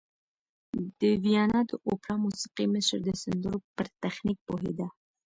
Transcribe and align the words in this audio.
د 0.99 1.01
ویانا 1.23 1.59
د 1.69 1.71
اوپرا 1.87 2.15
موسیقي 2.25 2.65
مشر 2.73 2.99
د 3.03 3.09
سندرو 3.23 3.57
پر 3.75 3.85
تخنیک 4.03 4.37
پوهېده 4.47 4.87